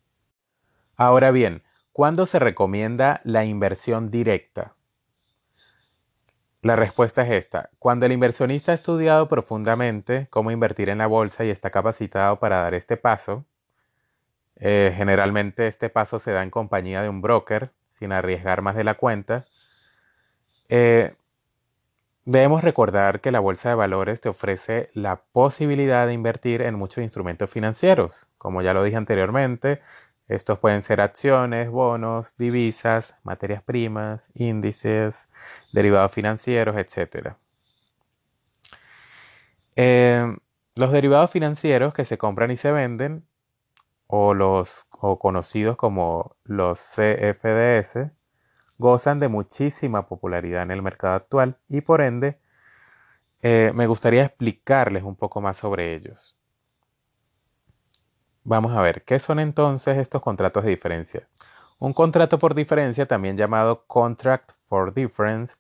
Ahora 0.98 1.32
bien, 1.32 1.64
¿cuándo 1.94 2.26
se 2.26 2.40
recomienda 2.40 3.22
la 3.24 3.46
inversión 3.46 4.12
directa? 4.12 4.76
La 6.66 6.76
respuesta 6.76 7.22
es 7.22 7.30
esta. 7.30 7.70
Cuando 7.78 8.08
el 8.08 8.12
inversionista 8.12 8.72
ha 8.72 8.76
estudiado 8.76 9.30
profundamente 9.30 10.26
cómo 10.32 10.50
invertir 10.50 10.90
en 10.90 10.98
la 10.98 11.06
bolsa 11.06 11.46
y 11.46 11.52
está 11.52 11.70
capacitado 11.70 12.40
para 12.40 12.64
dar 12.64 12.74
este 12.74 12.98
paso, 12.98 13.46
eh, 14.56 14.92
generalmente 14.98 15.68
este 15.68 15.92
paso 15.92 16.18
se 16.18 16.32
da 16.32 16.42
en 16.42 16.50
compañía 16.50 17.04
de 17.04 17.10
un 17.10 17.22
broker, 17.22 17.72
sin 17.92 18.12
arriesgar 18.12 18.64
más 18.64 18.76
de 18.76 18.84
la 18.84 18.96
cuenta. 18.96 19.46
Eh, 20.68 21.14
debemos 22.26 22.64
recordar 22.64 23.22
que 23.22 23.32
la 23.32 23.42
bolsa 23.42 23.70
de 23.70 23.76
valores 23.76 24.20
te 24.20 24.30
ofrece 24.30 24.90
la 24.96 25.18
posibilidad 25.18 26.08
de 26.08 26.14
invertir 26.14 26.64
en 26.64 26.74
muchos 26.74 27.04
instrumentos 27.04 27.48
financieros. 27.48 28.26
Como 28.40 28.64
ya 28.64 28.74
lo 28.74 28.82
dije 28.82 28.98
anteriormente, 28.98 29.82
estos 30.28 30.58
pueden 30.58 30.82
ser 30.82 31.00
acciones, 31.00 31.70
bonos, 31.70 32.36
divisas, 32.38 33.14
materias 33.24 33.62
primas, 33.62 34.24
índices, 34.34 35.28
derivados 35.72 36.12
financieros, 36.12 36.76
etc. 36.78 37.36
Eh, 39.76 40.36
los 40.76 40.92
derivados 40.92 41.32
financieros 41.32 41.94
que 41.94 42.06
se 42.06 42.18
compran 42.18 42.52
y 42.52 42.58
se 42.58 42.72
venden 42.72 43.28
o 44.08 44.34
los 44.34 44.86
conocidos 45.20 45.78
como 45.78 46.36
los 46.44 46.80
CFDS 46.80 48.12
gozan 48.78 49.20
de 49.20 49.28
muchísima 49.28 50.08
popularidad 50.08 50.64
en 50.64 50.72
el 50.72 50.82
mercado 50.82 51.16
actual 51.16 51.58
y 51.70 51.82
por 51.82 52.02
ende 52.02 52.40
eh, 53.42 53.72
me 53.76 53.88
gustaría 53.88 54.24
explicarles 54.26 55.04
un 55.04 55.16
poco 55.16 55.42
más 55.42 55.58
sobre 55.58 55.94
ellos. 55.94 56.36
Vamos 58.44 58.76
a 58.76 58.82
ver, 58.82 59.04
¿qué 59.04 59.18
son 59.20 59.40
entonces 59.40 59.98
estos 59.98 60.22
contratos 60.22 60.64
de 60.64 60.72
diferencia? 60.72 61.28
Un 61.80 61.94
contrato 61.94 62.40
por 62.40 62.54
diferencia, 62.54 63.06
también 63.06 63.38
llamado 63.38 63.86
Contract 63.88 64.52
for 64.68 64.94
Difference, 64.94 65.56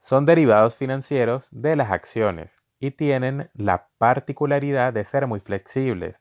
son 0.00 0.24
derivados 0.24 0.76
financieros 0.76 1.48
de 1.50 1.76
las 1.76 1.90
acciones 1.90 2.52
y 2.78 2.92
tienen 2.92 3.50
la 3.54 3.88
particularidad 3.98 4.92
de 4.92 5.04
ser 5.04 5.26
muy 5.26 5.40
flexibles 5.40 6.16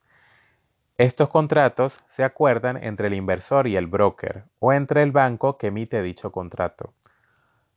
estos 0.97 1.27
contratos 1.27 2.01
se 2.07 2.23
acuerdan 2.23 2.81
entre 2.81 3.07
el 3.07 3.15
inversor 3.15 3.67
y 3.67 3.75
el 3.75 3.85
broker 3.85 4.45
o 4.59 4.71
entre 4.71 5.03
el 5.03 5.11
banco 5.11 5.57
que 5.57 5.67
emite 5.67 6.01
dicho 6.01 6.31
contrato. 6.31 6.93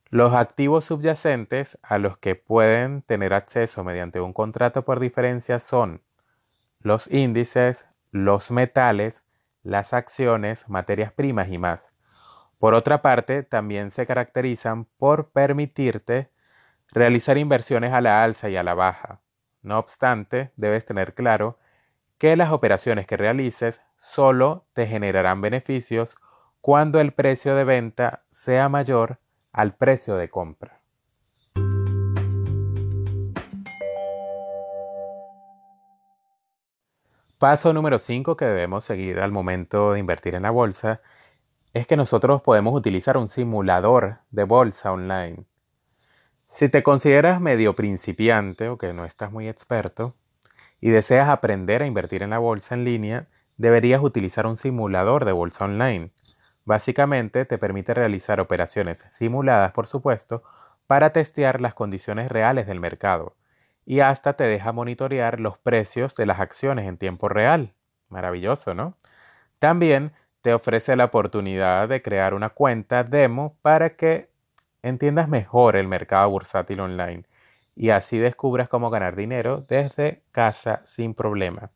Los 0.08 0.34
activos 0.34 0.84
subyacentes 0.84 1.78
a 1.82 1.98
los 1.98 2.16
que 2.18 2.36
pueden 2.36 3.02
tener 3.02 3.34
acceso 3.34 3.82
mediante 3.82 4.20
un 4.20 4.32
contrato 4.32 4.84
por 4.84 5.00
diferencia 5.00 5.58
son 5.58 6.00
los 6.78 7.10
índices, 7.10 7.84
los 8.12 8.52
metales, 8.52 9.24
las 9.64 9.92
acciones, 9.94 10.68
materias 10.68 11.12
primas 11.12 11.48
y 11.48 11.58
más. 11.58 11.92
Por 12.58 12.74
otra 12.74 13.02
parte, 13.02 13.44
también 13.44 13.92
se 13.92 14.04
caracterizan 14.04 14.84
por 14.84 15.30
permitirte 15.30 16.30
realizar 16.90 17.38
inversiones 17.38 17.92
a 17.92 18.00
la 18.00 18.24
alza 18.24 18.48
y 18.48 18.56
a 18.56 18.64
la 18.64 18.74
baja. 18.74 19.20
No 19.62 19.78
obstante, 19.78 20.50
debes 20.56 20.84
tener 20.84 21.14
claro 21.14 21.58
que 22.18 22.34
las 22.34 22.50
operaciones 22.50 23.06
que 23.06 23.16
realices 23.16 23.80
solo 24.00 24.66
te 24.72 24.88
generarán 24.88 25.40
beneficios 25.40 26.16
cuando 26.60 27.00
el 27.00 27.12
precio 27.12 27.54
de 27.54 27.62
venta 27.62 28.24
sea 28.32 28.68
mayor 28.68 29.20
al 29.52 29.76
precio 29.76 30.16
de 30.16 30.28
compra. 30.28 30.80
Paso 37.38 37.72
número 37.72 38.00
5 38.00 38.36
que 38.36 38.46
debemos 38.46 38.84
seguir 38.84 39.20
al 39.20 39.30
momento 39.30 39.92
de 39.92 40.00
invertir 40.00 40.34
en 40.34 40.42
la 40.42 40.50
bolsa 40.50 41.00
es 41.78 41.86
que 41.86 41.96
nosotros 41.96 42.42
podemos 42.42 42.74
utilizar 42.74 43.16
un 43.16 43.28
simulador 43.28 44.18
de 44.30 44.44
bolsa 44.44 44.92
online. 44.92 45.44
Si 46.48 46.68
te 46.68 46.82
consideras 46.82 47.40
medio 47.40 47.76
principiante 47.76 48.68
o 48.68 48.78
que 48.78 48.92
no 48.92 49.04
estás 49.04 49.30
muy 49.30 49.48
experto, 49.48 50.16
y 50.80 50.90
deseas 50.90 51.28
aprender 51.28 51.82
a 51.82 51.86
invertir 51.86 52.22
en 52.22 52.30
la 52.30 52.38
bolsa 52.38 52.74
en 52.74 52.84
línea, 52.84 53.28
deberías 53.56 54.02
utilizar 54.02 54.46
un 54.46 54.56
simulador 54.56 55.24
de 55.24 55.32
bolsa 55.32 55.64
online. 55.64 56.10
Básicamente 56.64 57.44
te 57.44 57.58
permite 57.58 57.94
realizar 57.94 58.40
operaciones 58.40 59.04
simuladas, 59.12 59.72
por 59.72 59.86
supuesto, 59.86 60.42
para 60.86 61.12
testear 61.12 61.60
las 61.60 61.74
condiciones 61.74 62.30
reales 62.30 62.66
del 62.66 62.80
mercado 62.80 63.36
y 63.84 64.00
hasta 64.00 64.34
te 64.34 64.44
deja 64.44 64.72
monitorear 64.72 65.40
los 65.40 65.58
precios 65.58 66.14
de 66.14 66.26
las 66.26 66.40
acciones 66.40 66.86
en 66.86 66.98
tiempo 66.98 67.28
real. 67.28 67.74
Maravilloso, 68.08 68.74
¿no? 68.74 68.96
También 69.58 70.12
te 70.48 70.54
ofrece 70.54 70.96
la 70.96 71.04
oportunidad 71.04 71.90
de 71.90 72.00
crear 72.00 72.32
una 72.32 72.48
cuenta 72.48 73.04
demo 73.04 73.58
para 73.60 73.96
que 73.96 74.30
entiendas 74.82 75.28
mejor 75.28 75.76
el 75.76 75.86
mercado 75.86 76.30
bursátil 76.30 76.80
online 76.80 77.24
y 77.76 77.90
así 77.90 78.16
descubras 78.16 78.70
cómo 78.70 78.88
ganar 78.88 79.14
dinero 79.14 79.66
desde 79.68 80.22
casa 80.32 80.80
sin 80.86 81.12
problema. 81.12 81.70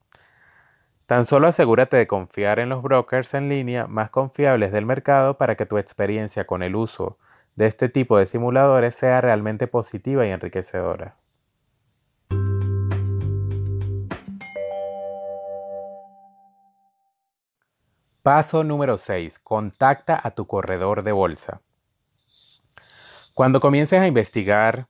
Tan 1.04 1.26
solo 1.26 1.48
asegúrate 1.48 1.98
de 1.98 2.06
confiar 2.06 2.60
en 2.60 2.70
los 2.70 2.82
brokers 2.82 3.34
en 3.34 3.50
línea 3.50 3.86
más 3.88 4.08
confiables 4.08 4.72
del 4.72 4.86
mercado 4.86 5.36
para 5.36 5.54
que 5.54 5.66
tu 5.66 5.76
experiencia 5.76 6.46
con 6.46 6.62
el 6.62 6.74
uso 6.74 7.18
de 7.56 7.66
este 7.66 7.90
tipo 7.90 8.16
de 8.16 8.24
simuladores 8.24 8.94
sea 8.94 9.20
realmente 9.20 9.66
positiva 9.66 10.26
y 10.26 10.30
enriquecedora. 10.30 11.16
Paso 18.22 18.62
número 18.62 18.98
6. 18.98 19.40
Contacta 19.40 20.20
a 20.22 20.30
tu 20.30 20.46
corredor 20.46 21.02
de 21.02 21.10
bolsa. 21.10 21.60
Cuando 23.34 23.58
comiences 23.58 23.98
a 23.98 24.06
investigar 24.06 24.86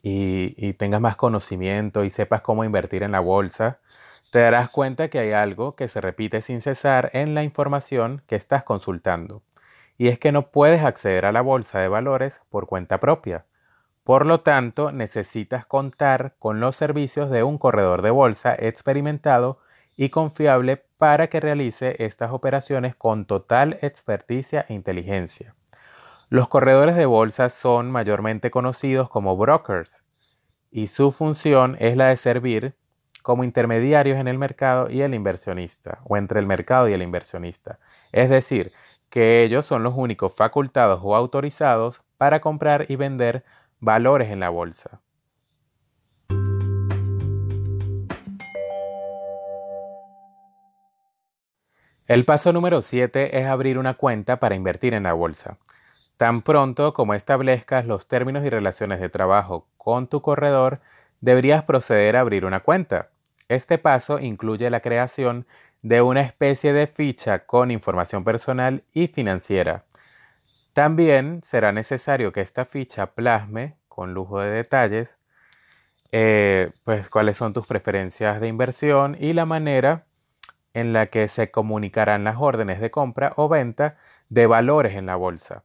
y, 0.00 0.72
tengas 0.74 1.02
más 1.02 1.16
conocimiento 1.16 2.04
y 2.04 2.08
sepas 2.08 2.40
cómo 2.40 2.64
invertir 2.64 3.02
en 3.02 3.12
la 3.12 3.20
bolsa, 3.20 3.80
te 4.32 4.38
darás 4.38 4.70
cuenta 4.70 5.08
que 5.08 5.18
hay 5.18 5.32
algo 5.32 5.76
que 5.76 5.88
se 5.88 6.00
repite 6.00 6.40
sin 6.40 6.62
cesar 6.62 7.10
en 7.12 7.34
la 7.34 7.42
información 7.42 8.22
que 8.26 8.36
estás 8.36 8.64
consultando. 8.64 9.42
Y 9.98 10.08
es 10.08 10.18
que 10.18 10.32
no 10.32 10.50
puedes 10.50 10.82
acceder 10.82 11.26
a 11.26 11.32
la 11.32 11.42
bolsa 11.42 11.80
de 11.80 11.88
valores 11.88 12.40
por 12.48 12.66
cuenta 12.66 12.98
propia. 12.98 13.44
Por 14.04 14.24
lo 14.24 14.40
tanto, 14.40 14.90
necesitas 14.90 15.66
contar 15.66 16.34
con 16.38 16.60
los 16.60 16.76
servicios 16.76 17.30
de 17.30 17.42
un 17.42 17.58
corredor 17.58 18.00
de 18.00 18.10
bolsa 18.10 18.54
experimentado 18.58 19.58
y 19.96 20.08
confiable 20.08 20.84
para 20.98 21.28
que 21.28 21.40
realice 21.40 21.96
estas 21.98 22.32
operaciones 22.32 22.94
con 22.94 23.26
total 23.26 23.78
experticia 23.82 24.66
e 24.68 24.74
inteligencia. 24.74 25.54
Los 26.28 26.48
corredores 26.48 26.96
de 26.96 27.06
bolsa 27.06 27.48
son 27.48 27.90
mayormente 27.90 28.50
conocidos 28.50 29.08
como 29.08 29.36
brokers 29.36 30.02
y 30.70 30.88
su 30.88 31.12
función 31.12 31.76
es 31.78 31.96
la 31.96 32.06
de 32.08 32.16
servir 32.16 32.74
como 33.22 33.44
intermediarios 33.44 34.18
en 34.18 34.28
el 34.28 34.36
mercado 34.36 34.90
y 34.90 35.00
el 35.00 35.14
inversionista, 35.14 36.00
o 36.04 36.16
entre 36.18 36.40
el 36.40 36.46
mercado 36.46 36.88
y 36.88 36.92
el 36.92 37.00
inversionista. 37.00 37.78
Es 38.12 38.28
decir, 38.28 38.72
que 39.08 39.44
ellos 39.44 39.64
son 39.64 39.82
los 39.82 39.94
únicos 39.96 40.34
facultados 40.34 41.00
o 41.02 41.16
autorizados 41.16 42.02
para 42.18 42.40
comprar 42.40 42.84
y 42.90 42.96
vender 42.96 43.44
valores 43.80 44.30
en 44.30 44.40
la 44.40 44.50
bolsa. 44.50 45.00
El 52.06 52.26
paso 52.26 52.52
número 52.52 52.82
7 52.82 53.40
es 53.40 53.46
abrir 53.46 53.78
una 53.78 53.94
cuenta 53.94 54.38
para 54.38 54.54
invertir 54.54 54.92
en 54.92 55.04
la 55.04 55.14
bolsa. 55.14 55.56
Tan 56.18 56.42
pronto 56.42 56.92
como 56.92 57.14
establezcas 57.14 57.86
los 57.86 58.08
términos 58.08 58.44
y 58.44 58.50
relaciones 58.50 59.00
de 59.00 59.08
trabajo 59.08 59.66
con 59.78 60.06
tu 60.06 60.20
corredor, 60.20 60.80
deberías 61.22 61.64
proceder 61.64 62.16
a 62.16 62.20
abrir 62.20 62.44
una 62.44 62.60
cuenta. 62.60 63.08
Este 63.48 63.78
paso 63.78 64.18
incluye 64.18 64.68
la 64.68 64.80
creación 64.80 65.46
de 65.80 66.02
una 66.02 66.20
especie 66.20 66.74
de 66.74 66.88
ficha 66.88 67.46
con 67.46 67.70
información 67.70 68.22
personal 68.22 68.84
y 68.92 69.06
financiera. 69.06 69.84
También 70.74 71.40
será 71.42 71.72
necesario 71.72 72.32
que 72.32 72.42
esta 72.42 72.66
ficha 72.66 73.14
plasme, 73.14 73.76
con 73.88 74.12
lujo 74.12 74.40
de 74.40 74.50
detalles, 74.50 75.16
eh, 76.12 76.70
pues 76.84 77.08
cuáles 77.08 77.38
son 77.38 77.54
tus 77.54 77.66
preferencias 77.66 78.42
de 78.42 78.48
inversión 78.48 79.16
y 79.18 79.32
la 79.32 79.46
manera 79.46 80.04
en 80.74 80.92
la 80.92 81.06
que 81.06 81.28
se 81.28 81.50
comunicarán 81.50 82.24
las 82.24 82.36
órdenes 82.38 82.80
de 82.80 82.90
compra 82.90 83.32
o 83.36 83.48
venta 83.48 83.96
de 84.28 84.46
valores 84.46 84.94
en 84.96 85.06
la 85.06 85.16
bolsa. 85.16 85.62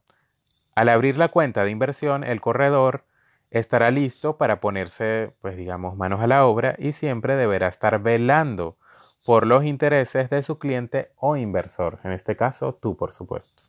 Al 0.74 0.88
abrir 0.88 1.18
la 1.18 1.28
cuenta 1.28 1.64
de 1.64 1.70
inversión, 1.70 2.24
el 2.24 2.40
corredor 2.40 3.04
estará 3.50 3.90
listo 3.90 4.38
para 4.38 4.60
ponerse, 4.60 5.34
pues 5.40 5.56
digamos, 5.56 5.96
manos 5.96 6.20
a 6.20 6.28
la 6.28 6.46
obra 6.46 6.76
y 6.78 6.92
siempre 6.92 7.36
deberá 7.36 7.68
estar 7.68 8.00
velando 8.00 8.78
por 9.24 9.46
los 9.46 9.64
intereses 9.64 10.30
de 10.30 10.42
su 10.42 10.58
cliente 10.58 11.12
o 11.16 11.36
inversor, 11.36 11.98
en 12.04 12.12
este 12.12 12.36
caso 12.36 12.74
tú, 12.74 12.96
por 12.96 13.12
supuesto. 13.12 13.64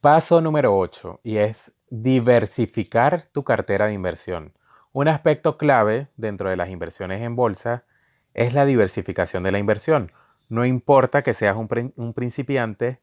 Paso 0.00 0.40
número 0.40 0.78
8 0.78 1.20
y 1.24 1.38
es 1.38 1.72
diversificar 1.90 3.26
tu 3.32 3.42
cartera 3.42 3.86
de 3.86 3.94
inversión. 3.94 4.52
Un 4.96 5.08
aspecto 5.08 5.58
clave 5.58 6.08
dentro 6.16 6.48
de 6.48 6.56
las 6.56 6.70
inversiones 6.70 7.20
en 7.20 7.36
bolsa 7.36 7.84
es 8.32 8.54
la 8.54 8.64
diversificación 8.64 9.42
de 9.42 9.52
la 9.52 9.58
inversión. 9.58 10.10
No 10.48 10.64
importa 10.64 11.20
que 11.20 11.34
seas 11.34 11.54
un, 11.54 12.14
principiante, 12.14 13.02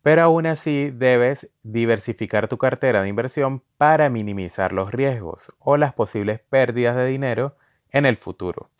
pero 0.00 0.22
aún 0.22 0.46
así 0.46 0.90
debes 0.90 1.50
diversificar 1.62 2.48
tu 2.48 2.56
cartera 2.56 3.02
de 3.02 3.10
inversión 3.10 3.62
para 3.76 4.08
minimizar 4.08 4.72
los 4.72 4.90
riesgos 4.90 5.54
o 5.58 5.76
las 5.76 5.92
posibles 5.92 6.40
pérdidas 6.40 6.96
de 6.96 7.04
dinero 7.04 7.58
en 7.90 8.06
el 8.06 8.16
futuro. 8.16 8.70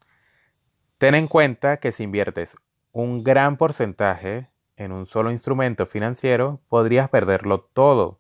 Ten 0.97 1.15
en 1.15 1.29
cuenta 1.29 1.77
que 1.77 1.93
si 1.93 2.05
inviertes 2.05 2.57
un 2.93 3.25
gran 3.25 3.59
porcentaje 3.59 4.49
en 4.79 4.93
un 4.93 5.05
solo 5.05 5.33
instrumento 5.33 5.85
financiero, 5.85 6.63
podrías 6.71 7.11
perderlo 7.11 7.61
todo 7.61 8.18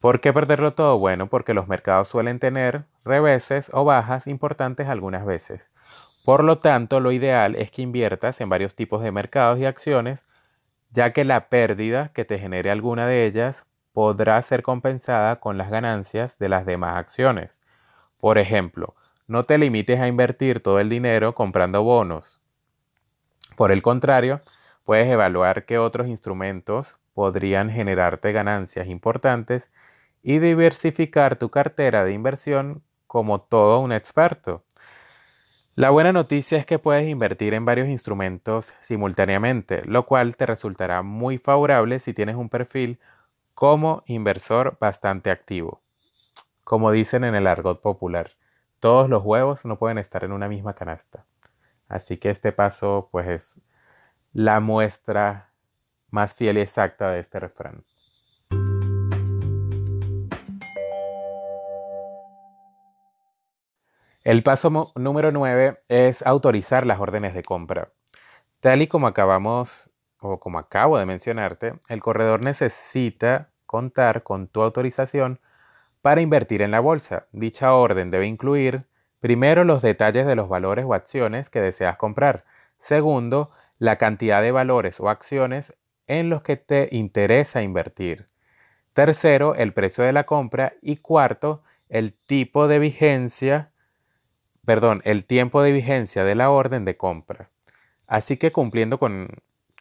¿Por 0.00 0.20
qué 0.20 0.32
perderlo 0.32 0.74
todo? 0.74 0.98
Bueno, 0.98 1.28
porque 1.28 1.54
los 1.54 1.68
mercados 1.68 2.08
suelen 2.08 2.38
tener 2.38 2.84
reveses 3.04 3.70
o 3.72 3.84
bajas 3.84 4.26
importantes 4.26 4.88
algunas 4.88 5.24
veces. 5.24 5.70
Por 6.24 6.44
lo 6.44 6.58
tanto, 6.58 7.00
lo 7.00 7.12
ideal 7.12 7.54
es 7.54 7.70
que 7.70 7.82
inviertas 7.82 8.40
en 8.40 8.48
varios 8.48 8.74
tipos 8.74 9.02
de 9.02 9.12
mercados 9.12 9.58
y 9.58 9.64
acciones, 9.64 10.26
ya 10.90 11.12
que 11.12 11.24
la 11.24 11.48
pérdida 11.48 12.10
que 12.12 12.24
te 12.24 12.38
genere 12.38 12.70
alguna 12.70 13.06
de 13.06 13.26
ellas 13.26 13.64
podrá 13.92 14.40
ser 14.42 14.62
compensada 14.62 15.40
con 15.40 15.56
las 15.56 15.70
ganancias 15.70 16.38
de 16.38 16.48
las 16.48 16.66
demás 16.66 16.96
acciones. 16.96 17.60
Por 18.18 18.38
ejemplo, 18.38 18.94
no 19.26 19.44
te 19.44 19.56
limites 19.56 20.00
a 20.00 20.08
invertir 20.08 20.60
todo 20.60 20.80
el 20.80 20.88
dinero 20.88 21.34
comprando 21.34 21.82
bonos. 21.82 22.40
Por 23.56 23.72
el 23.72 23.82
contrario, 23.82 24.42
puedes 24.84 25.08
evaluar 25.08 25.64
qué 25.64 25.78
otros 25.78 26.08
instrumentos 26.08 26.98
podrían 27.14 27.70
generarte 27.70 28.32
ganancias 28.32 28.88
importantes 28.88 29.70
y 30.22 30.38
diversificar 30.38 31.36
tu 31.36 31.50
cartera 31.50 32.04
de 32.04 32.12
inversión 32.12 32.82
como 33.06 33.40
todo 33.40 33.80
un 33.80 33.92
experto. 33.92 34.64
La 35.74 35.90
buena 35.90 36.12
noticia 36.12 36.56
es 36.58 36.64
que 36.64 36.78
puedes 36.78 37.06
invertir 37.06 37.52
en 37.52 37.66
varios 37.66 37.88
instrumentos 37.88 38.72
simultáneamente, 38.80 39.82
lo 39.84 40.06
cual 40.06 40.36
te 40.36 40.46
resultará 40.46 41.02
muy 41.02 41.38
favorable 41.38 41.98
si 41.98 42.14
tienes 42.14 42.36
un 42.36 42.48
perfil 42.48 42.98
como 43.52 44.02
inversor 44.06 44.78
bastante 44.80 45.30
activo. 45.30 45.82
Como 46.64 46.90
dicen 46.90 47.24
en 47.24 47.34
el 47.34 47.46
argot 47.46 47.82
popular, 47.82 48.32
todos 48.80 49.10
los 49.10 49.22
huevos 49.24 49.64
no 49.64 49.78
pueden 49.78 49.98
estar 49.98 50.24
en 50.24 50.32
una 50.32 50.48
misma 50.48 50.74
canasta. 50.74 51.26
Así 51.88 52.16
que 52.16 52.30
este 52.30 52.52
paso 52.52 53.08
pues 53.12 53.28
es 53.28 53.60
la 54.32 54.60
muestra 54.60 55.52
más 56.10 56.34
fiel 56.34 56.58
y 56.58 56.62
exacta 56.62 57.10
de 57.10 57.20
este 57.20 57.38
refrán. 57.38 57.84
El 64.26 64.42
paso 64.42 64.92
número 64.96 65.30
9 65.30 65.84
es 65.86 66.26
autorizar 66.26 66.84
las 66.84 66.98
órdenes 66.98 67.32
de 67.32 67.44
compra. 67.44 67.92
Tal 68.58 68.82
y 68.82 68.88
como 68.88 69.06
acabamos 69.06 69.88
o 70.18 70.40
como 70.40 70.58
acabo 70.58 70.98
de 70.98 71.06
mencionarte, 71.06 71.74
el 71.88 72.00
corredor 72.00 72.44
necesita 72.44 73.50
contar 73.66 74.24
con 74.24 74.48
tu 74.48 74.62
autorización 74.62 75.38
para 76.02 76.22
invertir 76.22 76.62
en 76.62 76.72
la 76.72 76.80
bolsa. 76.80 77.28
Dicha 77.30 77.72
orden 77.72 78.10
debe 78.10 78.26
incluir, 78.26 78.88
primero, 79.20 79.62
los 79.62 79.80
detalles 79.80 80.26
de 80.26 80.34
los 80.34 80.48
valores 80.48 80.84
o 80.88 80.94
acciones 80.94 81.48
que 81.48 81.60
deseas 81.60 81.96
comprar. 81.96 82.44
Segundo, 82.80 83.52
la 83.78 83.94
cantidad 83.94 84.42
de 84.42 84.50
valores 84.50 84.98
o 84.98 85.08
acciones 85.08 85.72
en 86.08 86.30
los 86.30 86.42
que 86.42 86.56
te 86.56 86.88
interesa 86.90 87.62
invertir. 87.62 88.26
Tercero, 88.92 89.54
el 89.54 89.72
precio 89.72 90.02
de 90.02 90.12
la 90.12 90.26
compra. 90.26 90.72
Y 90.82 90.96
cuarto, 90.96 91.62
el 91.88 92.12
tipo 92.12 92.66
de 92.66 92.80
vigencia 92.80 93.70
perdón, 94.66 95.02
el 95.04 95.24
tiempo 95.24 95.62
de 95.62 95.72
vigencia 95.72 96.24
de 96.24 96.34
la 96.34 96.50
orden 96.50 96.84
de 96.84 96.96
compra. 96.98 97.50
Así 98.06 98.36
que 98.36 98.52
cumpliendo 98.52 98.98
con, 98.98 99.28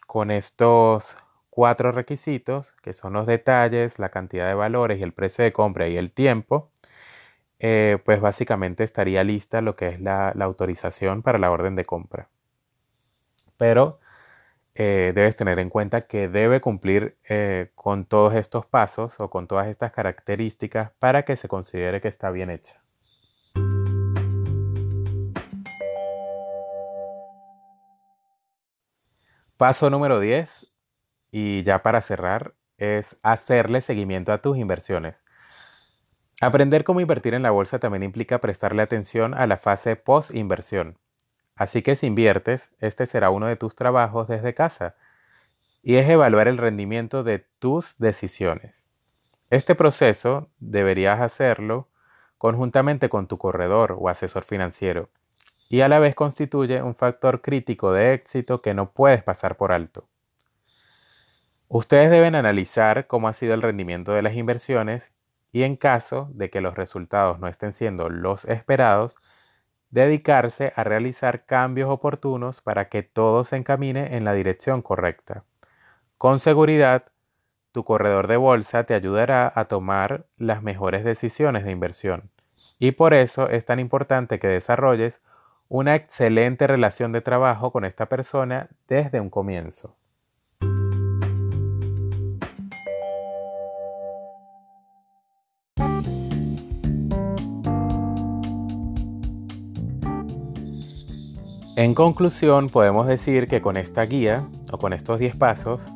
con 0.07 0.31
estos 0.31 1.17
cuatro 1.49 1.91
requisitos, 1.91 2.73
que 2.83 2.93
son 2.93 3.13
los 3.13 3.27
detalles, 3.27 3.99
la 3.99 4.09
cantidad 4.09 4.47
de 4.47 4.53
valores 4.55 4.99
y 4.99 5.03
el 5.03 5.13
precio 5.13 5.43
de 5.43 5.53
compra 5.53 5.87
y 5.87 5.97
el 5.97 6.11
tiempo, 6.11 6.71
eh, 7.59 7.99
pues 8.05 8.21
básicamente 8.21 8.83
estaría 8.83 9.23
lista 9.23 9.61
lo 9.61 9.75
que 9.75 9.87
es 9.87 10.01
la, 10.01 10.29
autorización 10.29 11.23
para 11.23 11.39
la 11.39 11.51
orden 11.51 11.75
de 11.75 11.85
compra. 11.85 12.29
Pero 13.57 13.99
eh, 14.75 15.13
debes 15.15 15.35
tener 15.35 15.59
en 15.59 15.69
cuenta 15.69 16.07
que 16.07 16.27
debe 16.29 16.61
cumplir 16.61 17.17
eh, 17.29 17.71
con 17.75 18.05
todos 18.05 18.35
estos 18.35 18.65
pasos 18.65 19.19
o 19.19 19.29
con 19.29 19.47
todas 19.47 19.67
estas 19.67 19.91
características 19.93 20.91
para 20.99 21.25
que 21.25 21.37
se 21.37 21.47
considere 21.47 22.01
que 22.01 22.09
está 22.09 22.31
bien 22.31 22.49
hecha. 22.49 22.84
Paso 29.57 29.89
número 29.89 30.19
10, 30.19 30.67
y 31.31 31.63
ya 31.63 31.81
para 31.81 32.01
cerrar, 32.01 32.55
es 32.77 33.15
hacerle 33.23 33.79
seguimiento 33.79 34.33
a 34.33 34.39
tus 34.41 34.57
inversiones. 34.57 35.15
Aprender 36.41 36.83
cómo 36.83 36.99
invertir 36.99 37.33
en 37.33 37.41
la 37.41 37.51
bolsa 37.51 37.79
también 37.79 38.03
implica 38.03 38.41
prestarle 38.41 38.81
atención 38.81 39.33
a 39.33 39.47
la 39.47 39.55
fase 39.55 39.95
post-inversión. 39.95 40.97
Así 41.55 41.81
que 41.83 41.95
si 41.95 42.07
inviertes, 42.07 42.75
este 42.79 43.05
será 43.05 43.29
uno 43.29 43.47
de 43.47 43.55
tus 43.55 43.77
trabajos 43.77 44.27
desde 44.27 44.53
casa 44.53 44.95
y 45.81 45.95
es 45.95 46.09
evaluar 46.09 46.49
el 46.49 46.57
rendimiento 46.57 47.23
de 47.23 47.39
tus 47.39 47.97
decisiones. 47.97 48.89
Este 49.49 49.73
proceso 49.73 50.49
deberías 50.59 51.21
hacerlo 51.21 51.87
conjuntamente 52.37 53.07
con 53.07 53.27
tu 53.27 53.37
corredor 53.37 53.95
o 53.97 54.09
asesor 54.09 54.43
financiero 54.43 55.09
y 55.69 55.82
a 55.82 55.88
la 55.88 55.99
vez 55.99 56.15
constituye 56.15 56.82
un 56.82 56.95
factor 56.95 57.41
crítico 57.41 57.91
de 57.91 58.13
éxito 58.13 58.62
que 58.62 58.73
no 58.73 58.91
puedes 58.91 59.23
pasar 59.23 59.58
por 59.58 59.71
alto. 59.71 60.08
Ustedes 61.67 62.12
deben 62.12 62.36
analizar 62.36 63.08
cómo 63.08 63.28
ha 63.28 63.34
sido 63.34 63.54
el 63.54 63.62
rendimiento 63.62 64.13
de 64.13 64.21
las 64.21 64.36
inversiones 64.36 65.12
y 65.51 65.63
en 65.63 65.78
caso 65.78 66.30
de 66.34 66.49
que 66.49 66.62
los 66.62 66.75
resultados 66.75 67.39
no 67.39 67.47
estén 67.47 67.73
siendo 67.73 68.10
los 68.10 68.45
esperados, 68.45 69.17
dedicarse 69.89 70.73
a 70.75 70.84
realizar 70.84 71.45
cambios 71.45 71.89
oportunos 71.89 72.62
para 72.62 72.89
que 72.89 73.04
todo 73.04 73.45
se 73.45 73.56
encamine 73.56 74.17
en 74.17 74.25
la 74.25 74.34
dirección 74.34 74.82
correcta. 74.82 75.45
Con 76.17 76.39
seguridad, 76.39 77.06
tu 77.71 77.84
corredor 77.84 78.28
de 78.28 78.38
bolsa 78.38 78.84
te 78.84 78.93
ayudará 78.93 79.51
a 79.56 79.65
tomar 79.65 80.28
las 80.38 80.62
mejores 80.62 81.04
decisiones 81.04 81.65
de 81.65 81.71
inversión. 81.71 82.30
Y 82.80 82.91
por 82.91 83.13
eso 83.13 83.49
es 83.49 83.65
tan 83.65 83.80
importante 83.80 84.39
que 84.39 84.47
desarrolles 84.47 85.21
una 85.67 85.95
excelente 85.95 86.67
relación 86.67 87.12
de 87.12 87.21
trabajo 87.21 87.71
con 87.71 87.86
esta 87.86 88.08
persona 88.08 88.69
desde 88.88 89.19
un 89.19 89.30
comienzo. 89.30 89.95
En 101.78 101.93
conclusión, 101.93 102.69
podemos 102.69 103.06
decir 103.06 103.49
que 103.49 103.62
con 103.62 103.75
esta 103.75 104.04
guía, 104.04 104.47
o 104.71 104.78
con 104.78 104.93
estos 104.93 105.19
10 105.19 105.36
pasos, 105.36 105.91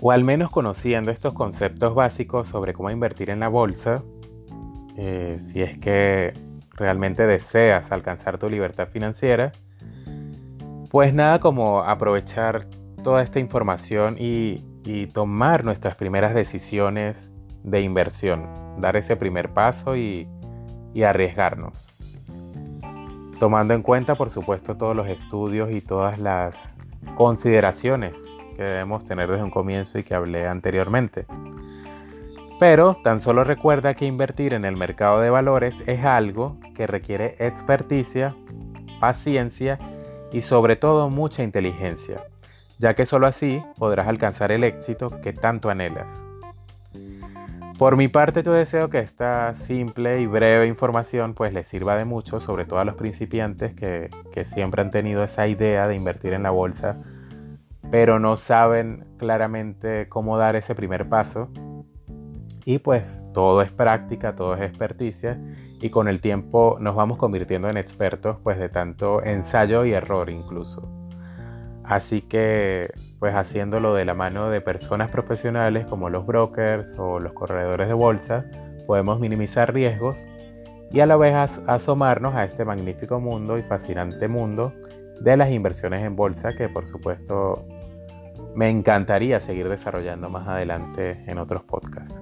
o 0.00 0.10
al 0.10 0.24
menos 0.24 0.50
conociendo 0.50 1.10
estos 1.10 1.34
conceptos 1.34 1.94
básicos 1.94 2.48
sobre 2.48 2.72
cómo 2.72 2.90
invertir 2.90 3.28
en 3.28 3.40
la 3.40 3.48
bolsa, 3.48 4.02
eh, 4.96 5.38
si 5.42 5.60
es 5.60 5.76
que 5.78 6.32
realmente 6.80 7.26
deseas 7.26 7.92
alcanzar 7.92 8.38
tu 8.38 8.48
libertad 8.48 8.88
financiera, 8.88 9.52
pues 10.90 11.12
nada 11.12 11.38
como 11.38 11.82
aprovechar 11.82 12.64
toda 13.04 13.22
esta 13.22 13.38
información 13.38 14.16
y, 14.18 14.64
tomar 15.12 15.64
nuestras 15.64 15.94
primeras 15.94 16.34
decisiones 16.34 17.30
de 17.62 17.80
inversión, 17.82 18.48
dar 18.78 18.96
ese 18.96 19.14
primer 19.14 19.50
paso 19.50 19.94
y, 19.94 20.26
arriesgarnos. 21.06 21.86
Tomando 23.38 23.74
en 23.74 23.82
cuenta, 23.82 24.16
por 24.16 24.30
supuesto, 24.30 24.76
todos 24.76 24.96
los 24.96 25.06
estudios 25.06 25.70
y 25.70 25.80
todas 25.80 26.18
las 26.18 26.74
consideraciones 27.14 28.14
que 28.56 28.64
debemos 28.64 29.04
tener 29.04 29.30
desde 29.30 29.44
un 29.44 29.50
comienzo 29.50 29.98
y 29.98 30.02
que 30.02 30.14
hablé 30.14 30.48
anteriormente. 30.48 31.26
Pero 32.60 32.94
tan 32.94 33.22
solo 33.22 33.42
recuerda 33.42 33.94
que 33.94 34.04
invertir 34.04 34.52
en 34.52 34.66
el 34.66 34.76
mercado 34.76 35.18
de 35.22 35.30
valores 35.30 35.74
es 35.86 36.04
algo 36.04 36.58
que 36.74 36.86
requiere 36.86 37.34
experticia, 37.38 38.36
paciencia 39.00 39.78
y 40.30 40.42
sobre 40.42 40.76
todo 40.76 41.08
mucha 41.08 41.42
inteligencia, 41.42 42.22
ya 42.78 42.92
que 42.92 43.06
solo 43.06 43.26
así 43.26 43.62
podrás 43.78 44.08
alcanzar 44.08 44.52
el 44.52 44.62
éxito 44.62 45.22
que 45.22 45.32
tanto 45.32 45.70
anhelas. 45.70 46.12
Por 47.78 47.96
mi 47.96 48.08
parte, 48.08 48.42
yo 48.42 48.52
deseo 48.52 48.90
que 48.90 48.98
esta 48.98 49.54
simple 49.54 50.20
y 50.20 50.26
breve 50.26 50.66
información 50.66 51.32
pues 51.32 51.54
les 51.54 51.66
sirva 51.66 51.96
de 51.96 52.04
mucho, 52.04 52.40
sobre 52.40 52.66
todo 52.66 52.80
a 52.80 52.84
los 52.84 52.94
principiantes 52.94 53.74
que, 53.74 54.10
que 54.34 54.44
siempre 54.44 54.82
han 54.82 54.90
tenido 54.90 55.24
esa 55.24 55.46
idea 55.46 55.88
de 55.88 55.94
invertir 55.94 56.34
en 56.34 56.42
la 56.42 56.50
bolsa, 56.50 56.98
pero 57.90 58.18
no 58.18 58.36
saben 58.36 59.06
claramente 59.16 60.10
cómo 60.10 60.36
dar 60.36 60.56
ese 60.56 60.74
primer 60.74 61.08
paso 61.08 61.48
Y 62.64 62.78
pues 62.78 63.28
todo 63.32 63.62
es 63.62 63.70
práctica, 63.70 64.34
todo 64.34 64.54
es 64.54 64.62
experticia 64.62 65.40
y 65.80 65.90
con 65.90 66.08
el 66.08 66.20
tiempo 66.20 66.76
nos 66.80 66.94
vamos 66.94 67.18
convirtiendo 67.18 67.68
en 67.68 67.76
expertos 67.76 68.36
pues 68.42 68.58
de 68.58 68.68
tanto 68.68 69.22
ensayo 69.22 69.84
y 69.84 69.92
error 69.92 70.28
incluso. 70.30 70.88
Así 71.84 72.20
que 72.22 72.92
pues 73.18 73.34
haciéndolo 73.34 73.94
de 73.94 74.04
la 74.04 74.14
mano 74.14 74.50
de 74.50 74.60
personas 74.60 75.10
profesionales 75.10 75.86
como 75.86 76.08
los 76.10 76.26
brokers 76.26 76.98
o 76.98 77.18
los 77.18 77.32
corredores 77.32 77.88
de 77.88 77.94
bolsa, 77.94 78.44
podemos 78.86 79.20
minimizar 79.20 79.72
riesgos 79.72 80.16
y 80.92 81.00
a 81.00 81.06
la 81.06 81.16
vez 81.16 81.34
asomarnos 81.66 82.34
a 82.34 82.44
este 82.44 82.64
magnífico 82.64 83.20
mundo 83.20 83.58
y 83.58 83.62
fascinante 83.62 84.28
mundo 84.28 84.72
de 85.20 85.36
las 85.36 85.50
inversiones 85.50 86.02
en 86.02 86.16
bolsa 86.16 86.54
que 86.54 86.68
por 86.68 86.88
supuesto 86.88 87.66
me 88.54 88.68
encantaría 88.68 89.38
seguir 89.40 89.68
desarrollando 89.68 90.28
más 90.28 90.48
adelante 90.48 91.22
en 91.26 91.38
otros 91.38 91.62
podcasts. 91.62 92.19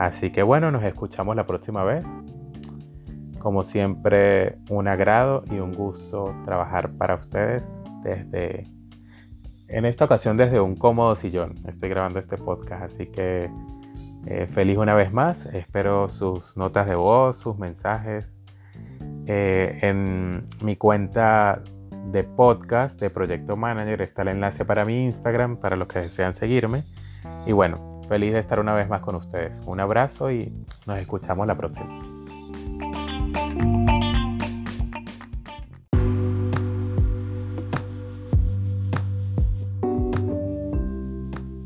Así 0.00 0.30
que 0.30 0.42
bueno, 0.42 0.70
nos 0.70 0.82
escuchamos 0.82 1.36
la 1.36 1.46
próxima 1.46 1.84
vez. 1.84 2.06
Como 3.38 3.62
siempre, 3.62 4.56
un 4.70 4.88
agrado 4.88 5.44
y 5.50 5.58
un 5.58 5.74
gusto 5.74 6.34
trabajar 6.46 6.92
para 6.92 7.16
ustedes 7.16 7.62
desde, 8.02 8.64
en 9.68 9.84
esta 9.84 10.06
ocasión 10.06 10.38
desde 10.38 10.58
un 10.58 10.74
cómodo 10.74 11.16
sillón. 11.16 11.56
Estoy 11.68 11.90
grabando 11.90 12.18
este 12.18 12.38
podcast, 12.38 12.82
así 12.84 13.08
que 13.08 13.50
eh, 14.24 14.46
feliz 14.46 14.78
una 14.78 14.94
vez 14.94 15.12
más. 15.12 15.44
Espero 15.52 16.08
sus 16.08 16.56
notas 16.56 16.86
de 16.86 16.94
voz, 16.94 17.36
sus 17.36 17.58
mensajes 17.58 18.24
eh, 19.26 19.80
en 19.82 20.46
mi 20.62 20.76
cuenta 20.76 21.62
de 22.10 22.24
podcast 22.24 22.98
de 22.98 23.10
Proyecto 23.10 23.54
Manager. 23.54 24.00
Está 24.00 24.22
el 24.22 24.28
enlace 24.28 24.64
para 24.64 24.86
mi 24.86 25.04
Instagram 25.04 25.58
para 25.58 25.76
los 25.76 25.88
que 25.88 25.98
desean 25.98 26.32
seguirme. 26.32 26.84
Y 27.44 27.52
bueno, 27.52 27.89
feliz 28.10 28.32
de 28.32 28.40
estar 28.40 28.58
una 28.58 28.74
vez 28.74 28.88
más 28.88 29.02
con 29.02 29.14
ustedes. 29.14 29.62
Un 29.66 29.78
abrazo 29.78 30.32
y 30.32 30.52
nos 30.84 30.98
escuchamos 30.98 31.46
la 31.46 31.56
próxima. 31.56 31.88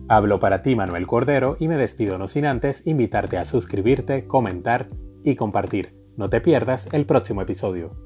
Hablo 0.07 0.39
para 0.39 0.61
ti 0.61 0.77
Manuel 0.77 1.07
Cordero 1.07 1.57
y 1.59 1.67
me 1.67 1.79
despido 1.79 2.19
no 2.19 2.29
sin 2.29 2.45
antes 2.45 2.87
invitarte 2.87 3.39
a 3.39 3.47
suscribirte, 3.47 4.27
comentar 4.27 4.91
y 5.25 5.37
compartir. 5.37 5.97
No 6.19 6.29
te 6.29 6.43
pierdas 6.43 6.91
el 6.93 7.07
próximo 7.07 7.41
episodio. 7.41 7.97